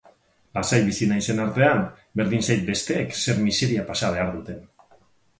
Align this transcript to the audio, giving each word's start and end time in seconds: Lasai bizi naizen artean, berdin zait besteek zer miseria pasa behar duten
Lasai 0.57 0.77
bizi 0.85 1.07
naizen 1.09 1.41
artean, 1.43 1.83
berdin 2.21 2.41
zait 2.47 2.63
besteek 2.69 3.13
zer 3.25 3.43
miseria 3.43 3.83
pasa 3.91 4.09
behar 4.15 4.33
duten 4.39 4.65